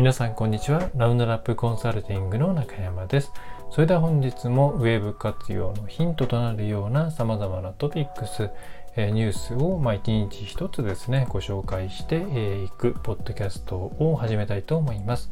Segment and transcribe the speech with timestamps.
[0.00, 0.88] 皆さんこんにちは。
[0.96, 3.34] ラウンドラップコンサルティングの中山です。
[3.70, 8.48] それでは本日もウェブ活用のヒントとなるような様々なトピックス、
[8.96, 12.16] ニュースを、まあ、一日一つですね、ご紹介して
[12.64, 15.30] い、くポッドキャストを始めたいと思います。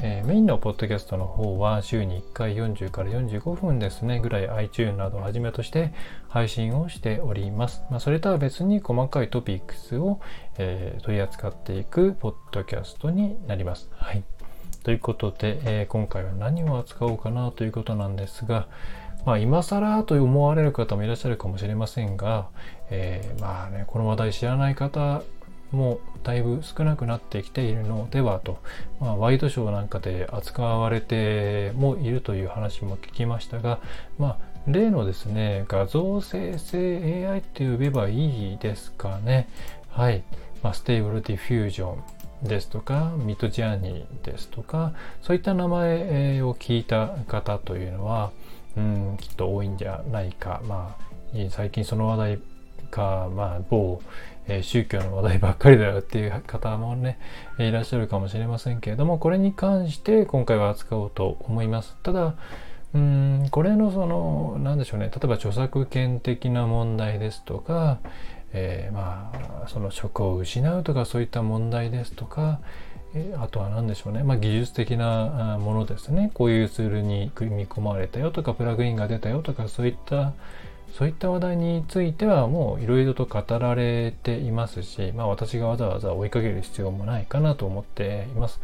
[0.00, 5.94] えー、メインのポッドキャストの方は週に1回40から45分ですねぐらい iTune などをはじめとして
[6.28, 7.82] 配信をしております。
[7.90, 10.20] まあ、それとは別に細かいトピックスを、
[10.58, 13.88] えー、取り扱っていくポッドキャストになります。
[13.92, 14.22] はい。
[14.82, 18.68] ということで、えー、今回は何を扱おうかなということなんですが、
[19.24, 22.48] まあ、今更と思われる方もいらっしゃるかもしれませんが、
[22.90, 25.22] えー、まあね、この話題知らない方
[25.76, 28.58] もだいぶ少なくなってきているのではと、
[29.00, 33.78] まあ、ワイドショーなんかで扱われてもいるという話も聞きましたが、
[34.18, 39.48] まあ、例のですね、画像生成 AI って呼べばいいですかね。
[39.90, 40.24] はい。
[40.62, 48.32] まあ、 Stable Diffusion ですとか、 Midjourney ですとか、そういった名前を聞いた方というのは、
[48.76, 50.60] うん、きっと多いんじゃないか。
[50.66, 51.06] まあ、
[51.50, 52.38] 最近その話題
[52.90, 54.00] か、まあ、某、
[54.48, 57.18] え、宗教の話題ばっかりだよっていう方もね、
[57.58, 61.96] いらっしゃるかもしれませんけれども、これに関して今回は扱おうと思います。
[62.02, 62.34] ただ、
[62.94, 67.98] うん、これのその、なんでしょうね、例えば著作権的な問題ですとか、
[68.52, 69.32] えー、ま
[69.64, 72.60] あ、その職を失うとかそういった問題ですとか、
[73.38, 76.30] あとは何でしょうね、まあ、技術的なものですね。
[76.34, 80.32] こういうツールに組み込まれたよとか、プラグインが出たよとか、そういった
[80.96, 88.60] そういった話題についてはもういろいろと語られていますし、まあ私がわざわざ追いかける必要もないかなと思っています。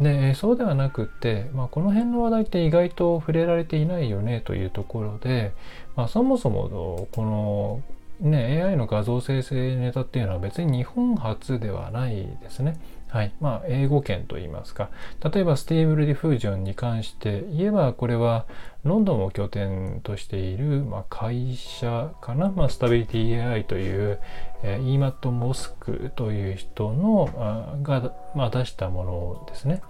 [0.00, 5.52] で、そうではなくって、まあ、この辺の話題って意外と触れられていないよねというところで、
[5.94, 7.82] まあ、そもそもこの
[8.28, 12.78] ね、AI の画像生成ネタっていうのは別に日本初ではないですね。
[13.10, 13.32] はい。
[13.40, 14.88] まあ、英語圏といいますか。
[15.32, 18.46] 例えば、 Stable Diffusion に関して言えば、これは
[18.84, 24.20] ロンドンを拠点としている、まあ、会社かな、まあ、 Stability AI という、
[24.62, 29.82] えー、 Emad Mostaque という人のあが、まあ、出したものですね。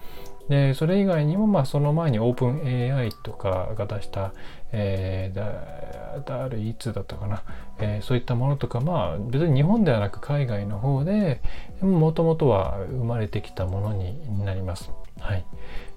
[0.50, 4.32] で、それ以外にも、まあ、その前にオープン AI とかが出した、
[4.72, 7.44] えー、だ、誰いつだったかな、
[7.78, 11.40] えー、そういったものとか、まあ、別に日本ではなく海外の方で、
[11.80, 14.90] もともとは生まれてきたものになります。
[15.20, 15.44] はい。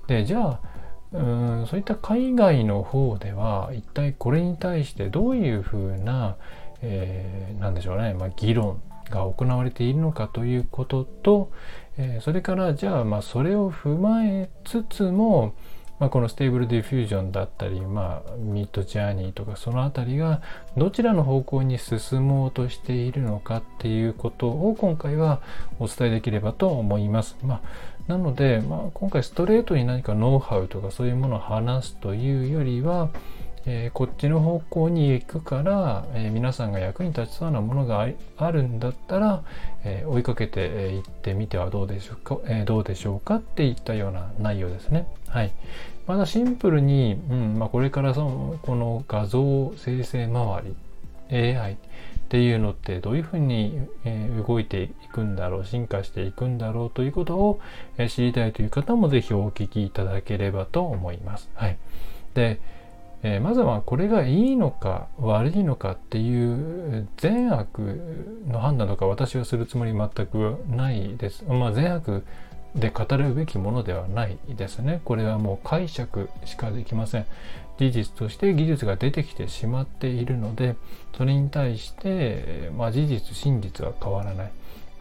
[0.06, 0.60] で、じゃあ、
[1.14, 1.18] う
[1.64, 6.38] んそういった海外の方では一体これに対してどういうふうな、
[6.82, 11.52] えー、なんでしょうね、まあ、議論が行われているのかということと、
[11.98, 15.54] えー、それからじゃあまあそれを踏まえつつも、
[16.00, 20.42] まあ、この Stable Diffusion だったり、まあ、 Midjourney とかその辺りが
[20.76, 25.42] どちらの方向に進もうとしているのかっていうことを今回は
[25.80, 27.38] お伝えできればと思います。
[27.44, 27.62] まあ、
[28.08, 33.10] なので、まあ、今回ストレートに何かノウハウとかそういうものを話すというよりは、
[33.66, 38.08] えー、こっちの方向に行くから、えー、皆さんが役に立ちそうなものが
[38.38, 39.44] あるんだったら、
[39.84, 45.08] えー、追いかけていってみてはどうでしょうか、えどうでしょうかっていったような内容ですね。
[45.28, 45.52] はい。
[46.08, 50.62] まだシンプルに、うんまあ、これからそのこの画像生成周
[51.30, 51.76] り AI っ
[52.30, 57.60] ていうのってどういうふうに、え動いていくんだろう進化していくんだろうということを、
[57.98, 61.50] え知りたいという方もぜひお聞きいただければと思います。
[61.54, 61.78] はい。
[62.34, 62.60] で
[63.24, 67.80] えー、まずはこれがいいのか悪いのかっていう善悪
[68.48, 71.44] の判断とか私はするつもり全くないです。
[71.46, 72.24] まあ善悪
[72.76, 75.02] で語るべきものではないですね。
[75.06, 77.26] これはもう解釈しかできません。
[77.78, 80.76] 事実として技術が出てきてしまっているので、
[81.18, 84.52] それに対して、まあ、事実、真実は変わらない。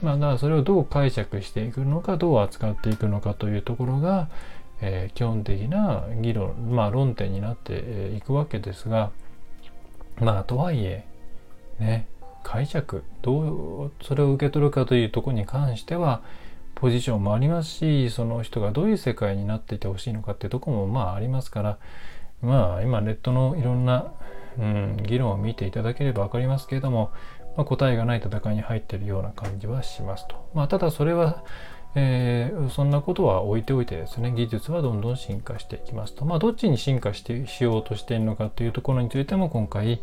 [0.03, 4.29] まあ、だからそれをどう解釈していくのか、どう扱っていくのかというところが、
[4.83, 9.11] えー、基本的な議論、まあ論点になっていくわけですが、
[10.21, 11.05] まあとはいえ、
[11.79, 12.07] ね、
[12.43, 16.21] 解釈、どうそれを受け取るかというところに関しては、
[16.75, 21.79] ポジションもありますし、その人がどういう世界になっていてほしいのかっていうとこもまあありますから、
[22.41, 24.13] まあ今ネットのいろんな、
[24.59, 27.13] うん、議論を見ていただければ分かりますけれども、
[27.57, 30.49] まあ、答えがない戦いに入っているような感じはしますと。
[30.55, 31.45] まあただそれは
[31.95, 36.25] えー、そんなことは置いておいてですね、技術はどんどん進化していきますと。
[36.25, 40.01] まあ、どっちに進化してしようとしているのかというところについても今回、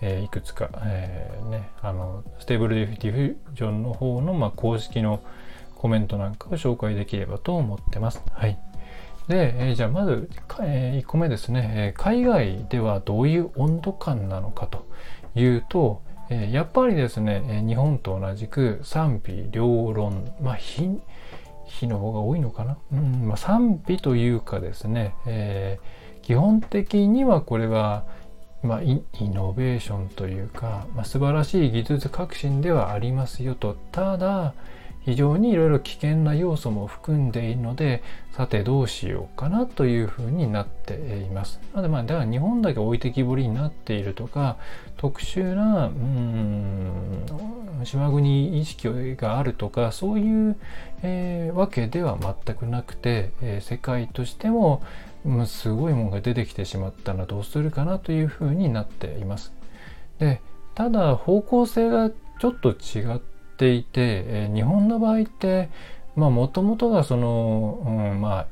[0.00, 5.20] えー、いくつか、えー、ね、あの、 Stable Diffusion の方の、まあ、公式の
[5.74, 8.22] コメントなんかを紹介できればと思ってます。
[8.30, 8.56] はい。
[9.26, 10.30] で、え、じゃあまず、
[10.60, 14.86] え、1個目ですね、え、海外ではどういう温度感なのかと
[15.34, 20.56] いうと、え、やっぱりですね、え日本と同じく賛否両論、まあ、
[21.80, 28.04] 日の方が多いのかな、うんまあ、賛否というかですね、えー、基本的にはこれは、
[28.62, 33.76] まあ、イノベーションというか、まあ、素晴らしい技術革新ではありますよと。
[33.90, 34.54] ただ
[35.04, 38.02] 非常にいろいろ危険な要素も含んでいるので
[38.32, 41.60] さてどうしようかなというふうになっています。
[41.74, 44.56] なのでまあだから日本だけ置いてきぼりになっているとか
[44.96, 47.24] 特殊なうん
[47.84, 50.56] 島国意識があるとかそういう、
[51.02, 54.82] えー、わけでは全くなくて、えー、世界としても、
[55.24, 59.52] うん、すごいものが出てきてしまったらどうするかなというふうになっています。
[60.20, 60.40] で
[60.74, 62.10] ただ方向性が
[62.40, 63.31] ちょっと違って
[63.62, 65.68] ていて、えー、日本の場合って
[66.16, 68.46] もともとがその、うん、まあ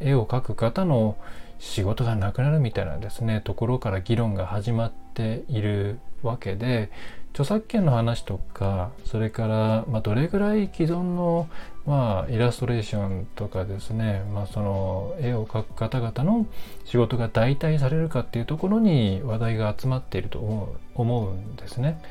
[0.00, 1.16] 絵を描く方の
[1.60, 6.90] 仕事がなくなるみたいなですねところから議論が始まっているわけで
[7.32, 11.48] 著作権の話とかそれから、まあ、どれぐらい既存の、
[11.86, 16.46] まあ、イラストレーションとかですね、まあ、その絵を描く方々の
[16.86, 22.02] 仕事が代替されるかっていうところに話題が集まっていると思うんですね。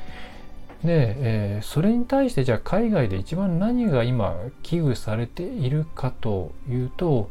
[0.84, 7.30] で、えー、それに対してじゃあ海外で一番何が今危惧されているかというと、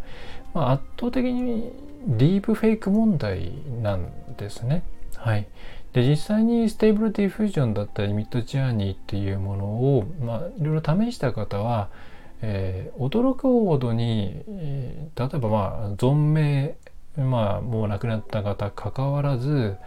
[0.53, 1.71] まあ、圧倒的に
[2.07, 3.51] ディープフェイク問題
[3.81, 4.83] なんですね。
[5.15, 5.47] はい。
[5.93, 11.89] で実際に Stable Diffusion だったり Midjourney っていうものを、まあ、いろいろ試した方は、
[12.41, 16.75] えー、驚くほどに、えー、例えばまあ存命、
[17.17, 19.77] まあ、もう亡くなった方かかわらず、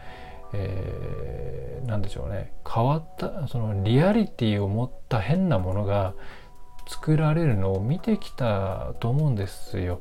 [0.52, 2.52] えー、なんでしょうね。
[2.68, 6.14] 変わったそのリアリティを持った変なものが
[6.88, 10.00] 作られるのを見てきたと思うんですよ。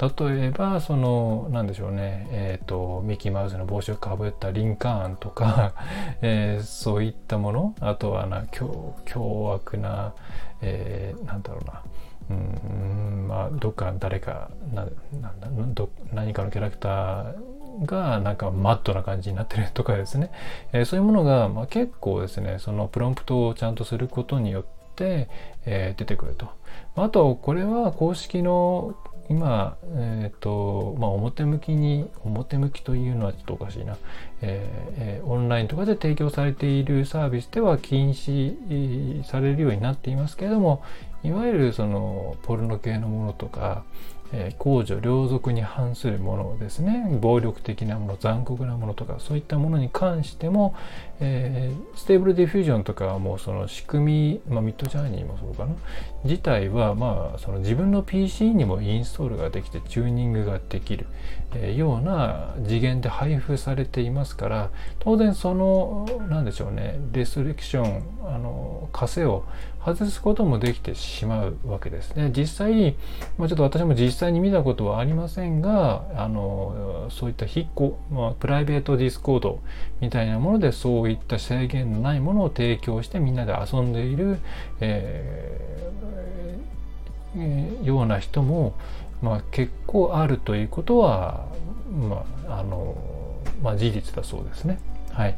[0.00, 2.28] 例えばその何でしょうね。
[2.30, 5.74] えっ、ー、とミッキーマウスの帽子をかぶったリンカーンとか、
[6.22, 7.74] えー、そういったもの。
[7.80, 10.14] あとはな凶凶悪な、
[10.62, 11.82] えー、なんだろうな。
[12.30, 14.86] うんまあどっか誰かな
[15.20, 17.34] なんだ何かのキャラクター
[17.84, 20.30] がなんかマットな感じになってるとかですね、
[20.72, 24.64] えー、そういうものが、まあ、結構ですねそのプロンプトをちゃんとすることによっ
[24.96, 25.28] て、
[25.66, 26.48] えー、出てくると。
[26.96, 28.94] あとこれは公式の
[29.30, 33.98] 今、えっ、ー、と、まあ、表向きに、表向きというのはちょっとおかしいな、
[34.40, 40.82] えー、オンラインとかで提供されているサービスでは禁止されるようになっていますけれども、
[41.22, 43.84] いわゆるそのポルノ系のものとか、
[44.32, 47.18] えー、公序良俗に反するものですね。
[47.20, 50.74] 暴力的なもの残酷なものとかそういったものに関しても、
[51.20, 55.74] えー、 Stable Diffusion とかはもうその仕組み、まあ、 Midjourney もそうかな。
[56.24, 61.06] 自体はまあその自分の PC にもインストールができてチューニングができる、
[61.54, 69.44] えー、ような次元で配布されていますから当然その何でしょうねレストリクションあの枷を
[69.84, 72.30] 外すこともできてしまうわけですね。
[72.36, 72.96] 実際、
[73.38, 79.60] まあ、ちょっと私も実際に見たことはありませんが、あのそういった非公、まあ、プライベート Discord
[80.00, 84.38] みたいなものでそういった制限のないものを提供してみんなで遊んでいる、
[84.80, 88.74] えー、ような人も、
[89.22, 91.46] まあ、結構あるということは、
[91.90, 92.96] まああの
[93.62, 94.78] まあ、事実だそうですね。
[95.12, 95.36] はい。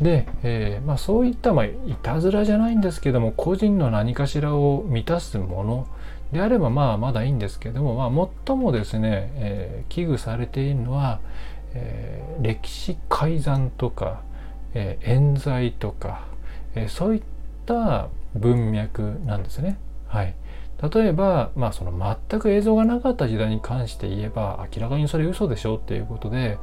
[0.00, 5.88] で、えー、まあ、そういった、まあ、いたずらじゃないんですけども個人の何かしらを満たすもの
[6.32, 11.20] であればまあまだいいんですけども、まあ、最もですね、えー、危惧されているのは、
[11.74, 14.22] えー、歴史改ざんとか、
[14.74, 16.26] え冤罪とか、
[16.74, 17.22] えそういっ
[17.64, 19.78] た文脈なんですね。
[20.08, 20.34] はい、
[20.92, 26.58] 例えば、まあ、その全く映像がなかった時代に関して言えば明らかにそれ嘘でしょっていうことで、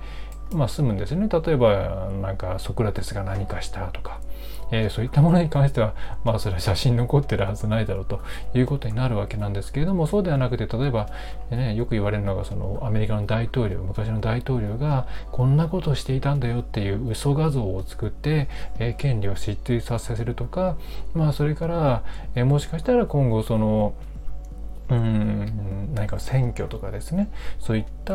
[0.55, 1.27] まあ、済むんですね。
[1.27, 4.19] 例えばなんかソクラテスが何かしたとか、
[4.71, 5.93] えー、そういったものに関しては
[6.23, 8.21] まあそれは写真残ってるはずないだろうと
[8.55, 11.09] いうことになるわけなんですけれどもそうではなくて例えば、
[11.51, 18.47] ね、よく言われるのがそのアメリカの大統領昔の大統領がこんなことをしていたんだよっていう嘘画像を作って、
[18.79, 20.75] えー、権利を失墜させるとか
[21.13, 22.03] まあそれから、
[22.35, 23.93] えー、もしかしたら今後その
[24.89, 27.31] うん何か選挙とかですね。
[27.59, 28.13] そういった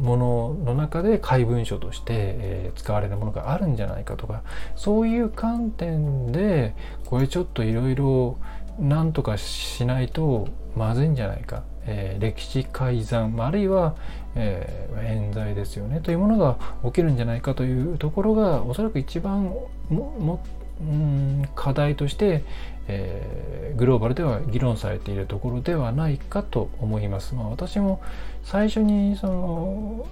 [0.00, 4.42] ものの中で怪文書として、えー、使われるものがあるんじゃないかとか。
[4.74, 6.74] そういう観点で
[7.06, 8.36] これちょっといろいろ
[8.78, 13.96] 何とかしないとまずいんじゃないか、えー、歴史改ざんあるいは、
[14.34, 16.00] えー、冤罪ですよね。
[16.00, 19.44] というものが起きるんじゃないかというところがおそらく一番
[19.88, 20.40] もも
[20.78, 22.44] うん課題として、
[22.88, 27.34] えー、グローバルでは議論されているところではないかと思います。
[27.34, 28.00] まあ、私も
[28.42, 30.06] 最初にその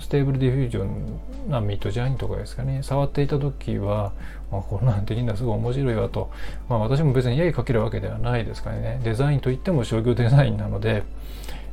[0.00, 4.12] Stable Diffusion な Midjourney とかですかね触っていた時は、
[4.50, 6.30] まあ、こんなんできるんだすごい面白いわと、
[6.68, 11.02] まあ、私も別に絵描けるわけではないですからねデザインといっても商業デザインなので、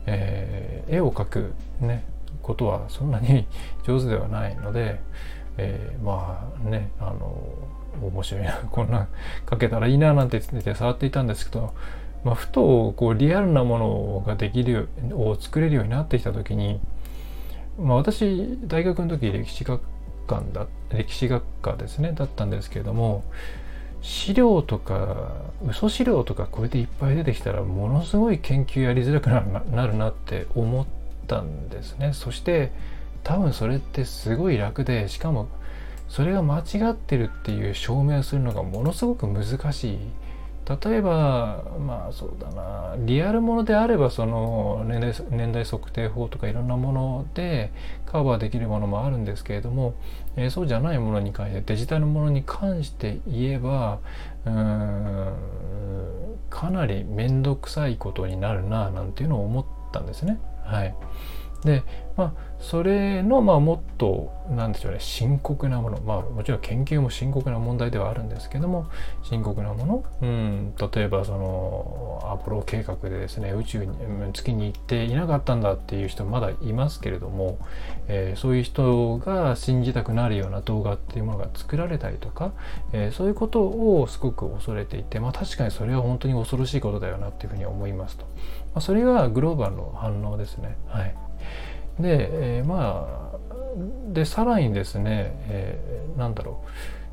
[0.06, 2.04] えー、絵を描くね
[2.42, 3.48] ことはそんなに
[3.84, 5.00] 上手ではないので、
[5.58, 7.38] えー、まあねあの
[8.08, 9.08] 面白いな こんなん
[9.46, 11.74] 描けたらいいななんて言って触っていたんですけど
[12.24, 16.82] まあ、ふとこうリアルなものができるを作れるようになってきた時に、
[17.80, 19.82] まあ、私大学の時歴史学
[20.28, 23.24] 館だ歴史学科ですねだったんですけれども
[24.02, 25.34] 資料とか
[25.68, 30.86] 嘘資料とかこうやっていっぱい出てきたらものすごい研究やりづらくなるなって思っ
[31.28, 32.14] たんですね。
[32.14, 32.72] そして
[33.24, 35.50] 多分それってすごい楽でしかも
[36.10, 40.00] それが間違ってるっていう証明をするのがものすごく難しい。
[40.84, 42.96] 例えばまあそうだな。
[43.00, 47.72] リアルものであればその年代年代測定法とかいろんなもので
[48.06, 49.96] カバーできるものもあるんですけれども、
[50.36, 54.00] えー、そうじゃないものに関してデジタルものに関して言えば
[54.46, 55.34] うん
[56.52, 60.40] かなり面倒くさいことになるななんていうのを思ったんですね。
[60.64, 60.96] はい、
[61.64, 61.84] で
[62.16, 68.88] まあそれのまあもっと何でしょうね深刻なものまあもちろん研究も深刻な問題ではあるんですけども
[69.24, 73.96] 深刻なもの、うん、例えばそのアポロ計画でですね宇宙に
[74.34, 77.58] 月に行っていなかったんだっていう人まだいますけれども、
[78.10, 82.52] えー、そういう人が信じたくなるような動画っていうものが作られたりとか、
[82.92, 88.32] えー、そういうことをすごく恐れていてまあ確かにそれは本当に恐ろしいことだよなっていうふうに思いますと、ま
[88.76, 91.29] あ、それがグローバルの反応ですねはい。
[92.00, 96.64] で、えー、まあでさらにですね、えー、なんだろ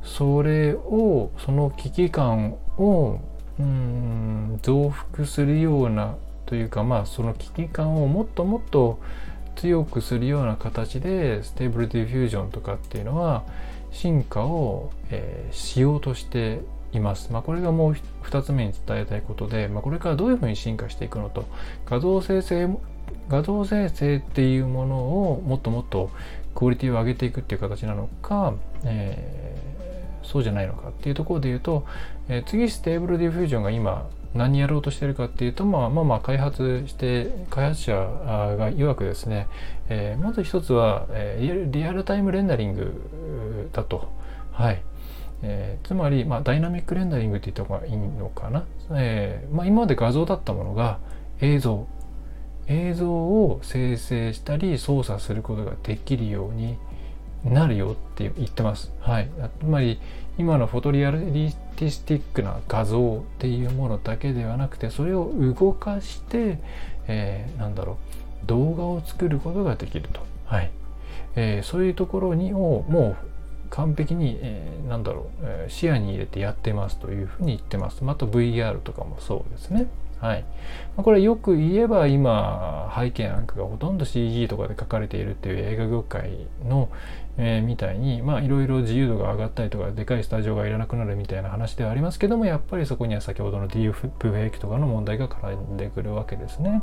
[0.02, 3.20] うそれをその危機感を
[3.58, 9.00] うん増幅するようなというかまあその危機感をもっともっと
[9.56, 13.44] 強くするような形で Stable Diffusion とかっていうのは
[13.90, 16.60] 進化を、えー、しようとして
[16.92, 17.32] います。
[17.32, 21.44] まあ、これがもう2つ目に伝えたいことで、まあ、これからどういうふうに進化していくのと
[21.86, 22.68] 画像生成
[23.28, 24.96] 画像生成っていうもの
[25.32, 26.10] をもっともっと
[26.54, 31.86] クオリティを上げていくっていう形なのか、えー、そうじゃないのかっていうところで言うと、
[32.28, 39.48] えー、次 Stable Diffusion が今何やろうとしてるかっていうと、まあ、まあまあ開発して開発者が曰くですね、
[39.88, 44.08] えー、まず一つは、え、リアルタイムレンダリングだと。
[44.52, 44.82] はい。
[45.42, 48.64] えー、つまり、まあ、ダイナミックレンダリングって言った方がいいのかな。
[48.94, 50.98] えーまあ、今まで画像だったものが
[51.40, 51.86] 映像
[52.68, 56.76] 映像を生成したり操作することができるように
[57.44, 58.92] なるよって言ってます。
[59.00, 59.28] はい。
[59.60, 60.00] つまり
[60.38, 66.58] 今のフォトリアリティスティックな画像っていうものだけではなくてそれを動かして、
[67.06, 67.98] えー、なんだろ
[68.44, 70.20] う動画を作ることができると。
[70.44, 70.70] はい。
[71.36, 73.26] えー、そういうところにをもう
[73.70, 75.30] 完璧に、えー、なんだろ
[75.66, 78.04] う、視野に入れてやってますというふうに言ってます。
[78.04, 79.86] また VR とかもそうですね。
[80.20, 80.42] はい
[80.96, 81.02] まあ。
[81.02, 86.88] これよく言えば今背景なんかがほとんど CG とかで書かれているっていう映画業界の、
[87.38, 96.82] えー、みたいにまあいろいろ自由度が上がったりとかでかいスタジオがいらなくなるみたいな話ではありますけどもやっぱりそこには先ほどの DF フェイクとかの問題が絡んでくるわけですね。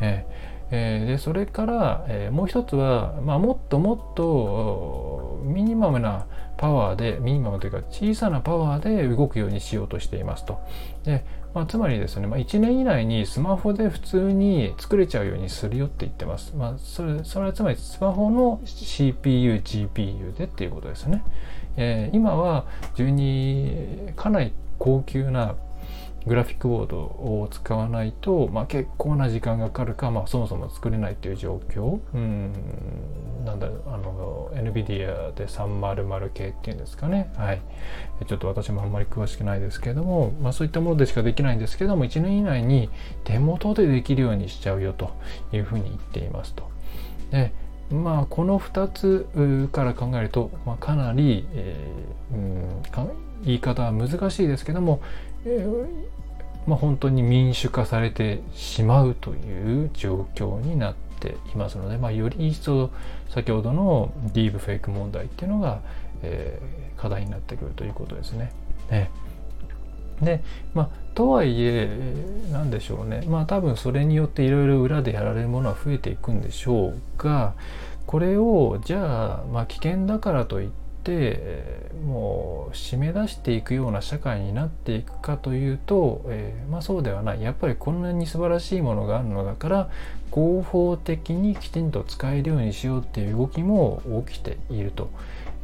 [0.00, 6.26] えーえー、でそれから、えー、もう一つは、まあ、もっともっとミニマムな
[6.58, 10.60] パワーでミニマムというか小さなパワーで動くようにしようとしていますと。
[11.04, 16.54] でまあ、つまりですね、まあ、1年以内にスマホで普通に作れちゃうようにするよって言ってます。
[16.54, 21.22] まあ、それそれはつまりスマホの CPU、GPU でっていうことですね。
[21.76, 25.54] えー、今は12かなり高級な
[26.28, 32.00] グラフィックボードを使わないと、まあ、結構な時間がかかるか、まあ、そもそも作れないという状況。
[32.14, 32.52] うん、
[33.44, 37.32] なんだあの NVIDIA で300系っていうんですかね。
[37.36, 37.60] はい。
[38.26, 42.90] ちょっと私もあんまり詳しくないですけども、まあ、そういったものでしかできないんですけども、1年以内に
[43.24, 45.10] 手元でできるようにしちゃうよと
[45.52, 46.68] いうふうに言っていますと。
[47.30, 47.52] で
[47.90, 55.00] まあこの2つから考えると、まあ、かなり、えー、うん言い方は難しいですけども、
[56.66, 62.90] まあ、本当に民主化されてしまうという状況になっていますので、まあ、より一層
[63.30, 65.80] 先ほどのディープフェイク問題っていうのが、
[66.22, 68.52] えー、課題になってくるということですね。
[68.90, 69.10] ね
[70.20, 70.42] で
[70.74, 71.88] まあとはいえ
[72.52, 77.54] 何でしょうねまあ多分それによっていろいろ裏でやられるものは増えていくんでしょうが
[78.06, 89.90] これをじゃあ、まあ、危険だからといってってもう締め出していくような社会になっていくかというと、えー、まあそうではないやっぱりこんなに素晴らしいものがあるのだから
[90.30, 95.10] 合法的にきちんと使えるようにしようっていう動きも起きていると。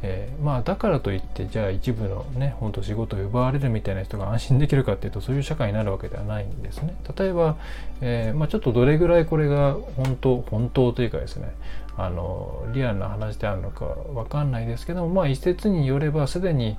[0.01, 6.95] えー、まあだからといってじゃあ一部のねほんと仕事を奪われるみたいな人が安心できるかっていうとそういう社会になるわけではないんですね。
[7.17, 7.57] 例えば、
[8.01, 11.55] えー、まあ、ちょっとどれぐらいこれが本当本当というかですね
[11.97, 16.77] あのリアルな話であるのかわかんないですけどもまあ一説によればすでに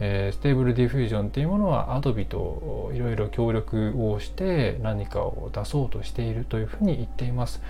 [0.00, 7.60] えー、 Stable Diffusion っていうものは Adobe といろいろ協力をして何かを出そうとしているというふうに言っています。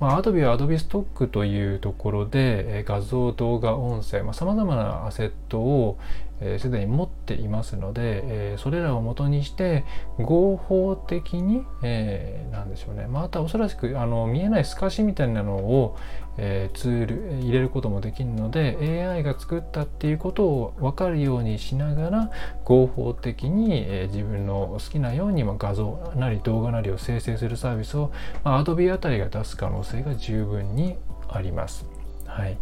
[0.00, 5.98] まあ、Adobe は Adobe ストックというところで、え画像、動画、音声、まあ、様々なアセットを、
[6.40, 9.84] えー、に持っていますので、えー、それらを元にして
[10.18, 15.96] 合法的に、えー、なんでしょうね、まあ、あとはおそらくあの見えない透かしみたいなのを、
[16.36, 22.30] えー、ツール入れることもできるので AI が作ったっていうことを分かるようにしながら
[22.64, 28.12] 合法的に、えー、自分の好きなように、まあ、画像なり動画なりを生成するサービスを、
[28.44, 30.96] まあ、Adobe あたりが出す可能性が十分に
[31.28, 31.86] あります。
[32.26, 32.58] はい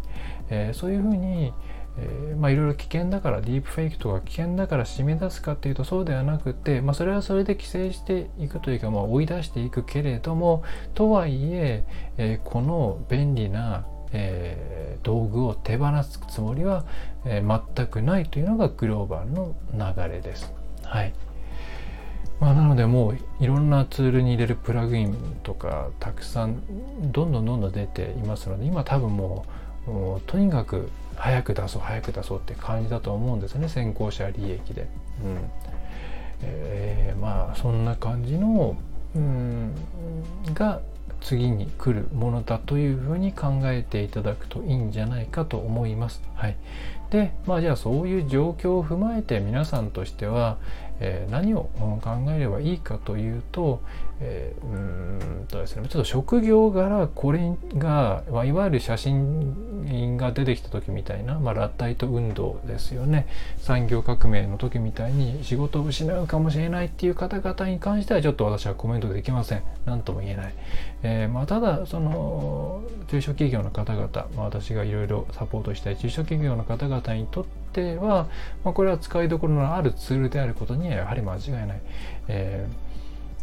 [0.51, 1.53] えー、そういうふうに、
[1.99, 11.85] えー、まあいろいろ危険だからディープフェイクとか危険だから締め出すかっていうとそうではなくて、まあ、それはそれで規制していくというか、まあ、追い出していくけれどもとはいえ
[12.17, 16.85] えー、この便利な、えー、道具を手放すつもりは、
[17.25, 20.53] えー、全くないというのがグローバルの流れです。
[20.83, 21.13] はい
[22.41, 26.63] まあ、なのでもういろんなツールに入れるプラグインとかたくさん
[27.13, 29.47] どんどんどんどん出ていますので今多分も
[29.87, 34.87] うもうとにかく早く出そう早く出そうって感じだと思うんですね先行者利益で。
[35.23, 35.65] うん
[36.43, 38.77] えー、まあそんな感じの、
[39.15, 39.75] うん、
[40.53, 40.81] が
[41.21, 46.23] 次に来るものだというふうに考えていただくといいんじゃないかと思います。
[46.35, 46.57] はい、
[47.11, 50.59] でまあじゃあそういう状況を踏まえて皆さんとしては、
[51.01, 53.81] えー、何を考えればいいかというと、
[54.21, 55.87] えー、うんとですね。
[55.89, 63.27] ちょっと職業柄これが、まあ、いわゆる写真が出てきた時みたいな、まあ、ラッタイト運動ですよね。
[63.59, 69.63] 産業革命の時みたいに仕事を失うかもしれないっていう方々に関してはちょっと私はコメントできません。
[69.85, 70.55] 何とも言えない、
[71.03, 78.29] えー、まあ、ただその中小企業の方々、まあ、私がいろいろサポートしたい中小企業の方々にとっては、
[78.65, 81.81] まあ、これは使いどころのあるツールであることにはやはり間違いない、
[82.29, 82.84] えー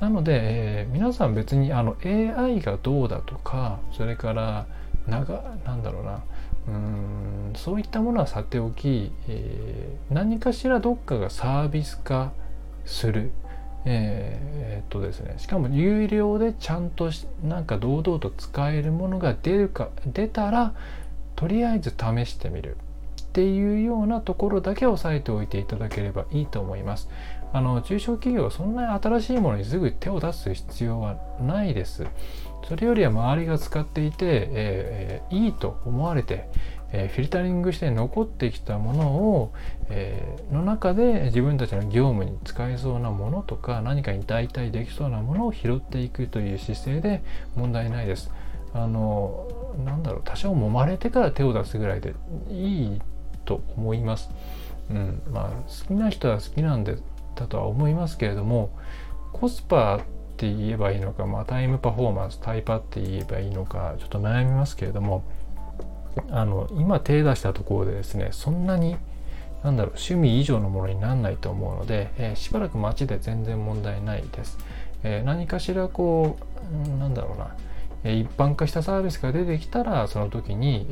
[0.02, 4.66] なので、えー、皆さん別にあの AI がどうだとかそれから
[5.08, 6.24] 長なんだろうな
[6.68, 12.34] うんそういったものはさておき、えー、何かしらどっかがサービス化
[12.84, 13.32] する
[13.86, 17.12] えー、っとですねしかも有料でちゃんと
[17.44, 20.74] なんか堂々と使えるものが出るか出たら
[21.36, 22.78] とりあえず試してみる
[23.22, 27.08] っていうようなところだけ押さえておいていただければいいと思います。
[27.54, 32.06] あの中小企業はそんなに新しいものにすぐ手を出す必要はないです。
[32.68, 36.48] それよりは周りが使っていて、えー、いいと思われて、
[36.94, 39.54] え、フィルタリングして残ってきたものを、
[39.90, 47.24] えー、の中で自分たちの業務に使えそうなものとか何かに代替できそうなものを拾っていくという姿勢で
[47.56, 48.32] 問題ないです。
[48.74, 49.48] あの
[49.84, 52.14] なんだろう多少揉まれてから手を出すぐらいで
[52.50, 53.02] いい
[53.44, 54.30] と思います。
[54.90, 56.98] うん、まあ好きな人は好きなんで
[57.41, 58.71] だとは思いますけれども
[59.34, 59.99] コスパっ
[60.38, 65.23] て言えばいいのか、まあ、タイムパフォーマンスタイパって言えばいいのかちょっと悩みますけれども
[66.30, 68.97] あの今手出したところでですねそんなに
[69.63, 74.58] なんだろう趣味以上のものにならないと思うので、えー、しばらく街で全然問題ないです。
[75.04, 76.38] えー、何かしらこ
[76.95, 77.56] うなんだろうな
[78.04, 80.88] 一般化したサービスが出てきたらその時に、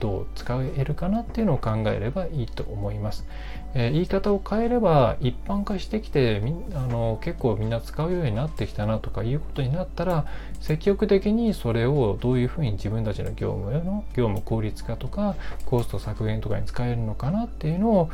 [0.00, 3.26] どう使えるかなっていうのを考えればいいと思います。
[3.74, 6.40] 言い方を変えれば一般化してきて
[6.74, 10.26] あの結構みんな使うようになってきたなとかいうことになったら
[10.60, 15.34] 積極的にそれをどういうふうに自分たちの業務への業務効率化とか
[15.66, 18.10] コスト削減とかに使えるのかなっていうのを、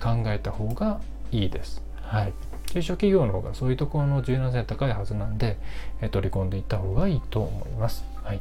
[0.00, 1.00] 考えた方が
[1.30, 1.82] いいです。
[2.00, 2.51] はい。
[2.72, 5.58] 中小企業の方がそういうところの柔軟性高いはずなんで、
[6.00, 8.02] え取り込んでいった方がいいと思います。
[8.24, 8.40] はい。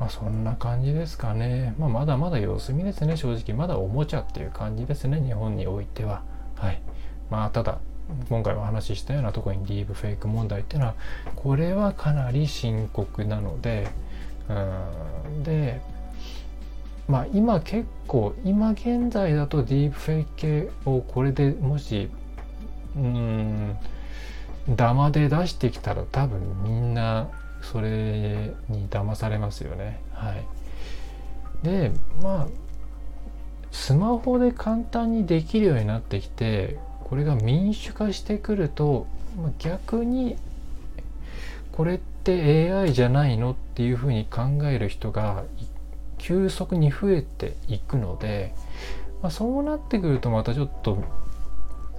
[0.00, 1.74] まあそんな感じですかね。
[1.78, 3.54] まあまだまだ様子見ですね、正直。
[3.54, 6.22] まだおもちゃっていう感じですね、日本においては。
[6.54, 6.80] はい。
[7.28, 7.78] まあただ、
[8.30, 10.94] 今回お話ししたようなとこにディープフェイク問題っていうのは、
[11.34, 13.88] これはかなり深刻なので、
[14.48, 15.82] うん、で、
[17.06, 22.08] まあ今結構、今現在だとディープフェイク系をこれでもし
[22.96, 23.78] うん
[24.68, 27.28] ダマで出してきたら多分みんな
[27.62, 30.00] それに騙されますよね。
[30.12, 30.44] はい、
[31.62, 32.46] でまあ
[33.70, 39.06] スマホで簡単にできるようになってきてこれが民主化してくると
[39.58, 40.36] 逆に
[41.72, 45.44] これって AI じゃないのっていうふうに考える人が
[46.18, 48.54] 急速に増えていくので、
[49.22, 51.04] まあ、そうなってくるとまたちょっと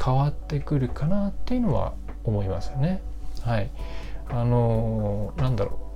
[0.03, 3.01] 変わってくるかなっていうのは思いますよね。
[3.41, 3.69] はい、
[4.29, 5.87] あのー、なんだろう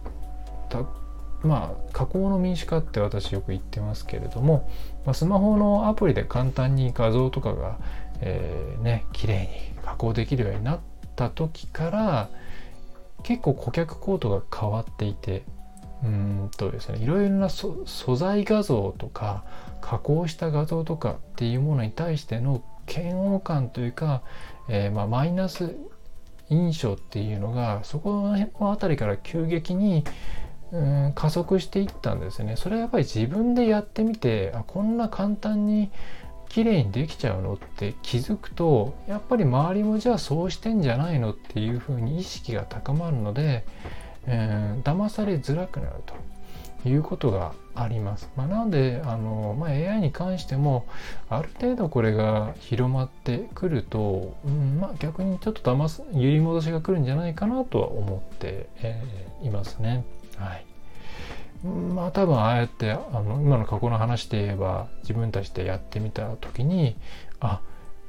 [1.44, 4.70] まあ加工の民主化って私よく言ってますけれども、
[5.06, 7.78] まあ、スマホのアプリで簡単に画像とかが、
[8.22, 9.48] えー、ね綺麗に
[9.84, 10.80] 加工できるようになっ
[11.16, 12.30] た時から
[13.24, 15.44] 結構顧客コードが変わっていて
[16.04, 17.86] うんとですねいろいろな素
[18.16, 19.44] 材画像とか
[19.82, 24.22] 加工した画像とかっていうものに対しての嫌悪感というか、
[24.68, 25.76] えー、まあ、マイナス
[26.50, 30.04] 印象っていうのがそこの辺りから急激に
[30.72, 30.78] う
[31.10, 32.56] ん加速していったんですね。
[32.56, 35.92] それはやっぱり自分でやってみてあこんな簡単に
[36.50, 43.66] 綺麗にできちゃうのって気づくとやっぱり周りもじゃあそうしてんじゃないのっていうふうに意識が高まるので、
[44.26, 46.14] えー、騙されづらくなると
[46.86, 48.30] いうことがあります。
[48.36, 50.86] まあ、なのであの、まあ、AI に関しても
[51.30, 60.04] ある程度これが広まってくると、うんまあ、逆にちょっと騙す揺り戻しが来るんじゃないかなとは思って、えー、いますね。
[60.38, 60.66] はい
[61.64, 66.96] まあ多分ああやってあの今の過去の話で言えば自分たちでやってみた時に
[67.40, 67.62] あ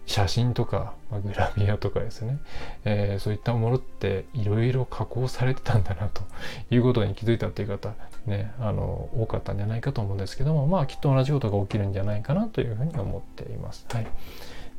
[0.06, 2.38] 写真とか、まあ、グラビアとかですね、
[2.84, 6.22] えー、そういったものっていろいろ加工されてたんだなと
[6.70, 7.94] いうことに気づいたっていう方
[8.26, 13.86] ねあの多かったんじゃないかと思うんですけどもまあきっと同じことが起きるんじゃないかなというふうに思っています。
[13.90, 14.06] はい。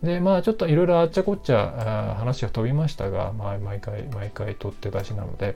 [0.03, 5.55] でまあちょっといろいろあっちゃこっちゃ話が飛びましたが、まあ、毎回毎回取って出しなので、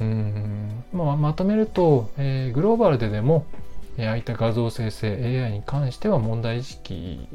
[0.00, 0.84] うん。
[0.92, 3.46] まあ、まとめると、えー、グローバルででも、
[3.98, 5.08] ああいった画像生成
[5.44, 7.26] AI に関しては問題意識、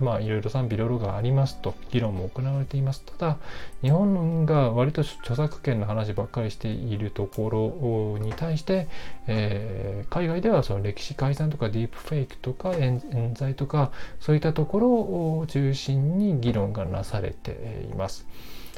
[0.00, 3.02] まあいろいろ賛否両論がありますと、議論も行われています。
[3.02, 3.36] ただ、
[3.82, 8.86] 日本が割と著作権の話ばっかりしているところに対して、
[9.26, 13.90] えー、海外ではその歴史改ざんとかディープフェイクとか冤罪とか、
[14.20, 18.26] そういったところを中心に議論がなされています。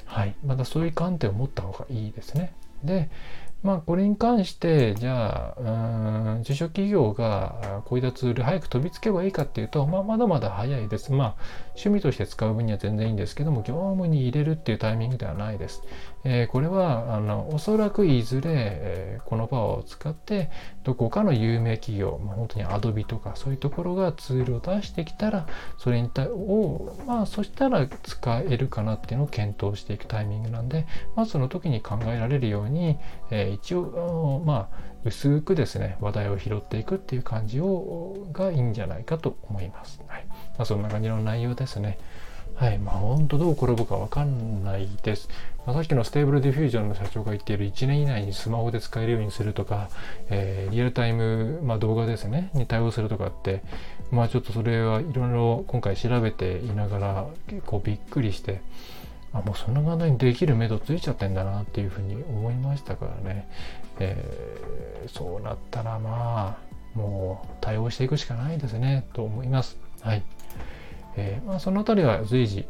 [0.06, 0.34] はい。
[0.46, 2.52] またそういう観点を持った方がいいですね。
[2.82, 3.10] で、
[3.62, 11.12] まあ、これに関して、じゃあ、うん中小企業がこういったツール早く飛びつけばいいかっていうと、まあ、まだまだ早いです。
[11.12, 11.34] まあ、
[11.70, 15.82] 趣味として使う分には全然いいんですけども、業務に入れるっていうタイミングではないです。
[16.24, 20.50] えー、これはあのおそらくいずれ、えー、このパワーを使って
[20.82, 32.98] どこかの有名企業、まあ、本当にアドビとかそういうところがツールを出してきたらそれに対をまあそしたら使えるかなっていうのを検討していくタイミングなんでまあその時に考えられるように、
[33.30, 40.00] えー、一応まあ薄くですね話題を拾っていくっていう感じをがいいんじゃないかと思います。
[40.06, 41.98] はいまあ、そんな感じの内容ですね。
[42.58, 42.78] はい。
[42.78, 45.28] まあ、本当どう転ぶかわかんないです。
[45.64, 49.90] まあ、さっきの Stable Diffusion の社長が言っている1年以内にスマホで使えるようにするとか、
[50.28, 53.62] えー、リアルタイム、まあ、動画ですね、に対応するとかって、
[54.10, 58.60] まあちょっとそれはいろいろ今回調べていながら結構びっくりして、
[59.32, 63.48] あ、もうそんな簡単にできる目処ついちゃってんだなっていうふうに思いましたからね。
[64.00, 66.58] えー、そうなったらま
[66.94, 69.78] あ、もう対応していくしかないですね、と思います。
[70.00, 70.22] はい。
[71.16, 72.66] えー、まあ、そのあたりは随時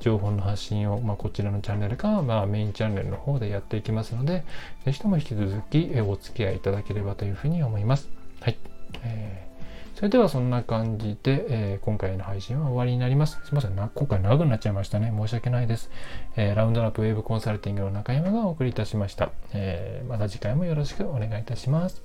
[0.00, 4.44] 情報の発信を、まあ、こちらのチャンネルか、まあ、メインチャンネルの方でやっていきますので、
[4.84, 8.08] ぜひとも引き続きお付き合いいただければというふうに思います。
[8.40, 8.58] はい。
[9.04, 9.49] えー、
[10.00, 13.38] それではそんな感じで、えー、今回の配信は終わりになります。
[13.44, 15.12] すいませんな、今回長くなっちゃいましたね。
[15.14, 15.90] 申し訳ないです。
[16.36, 19.30] えー、ラウンドラップウェーブコンサルティングの中山がお送りいたしました。
[19.52, 22.02] えー、また次回もよろしくお願いいたします。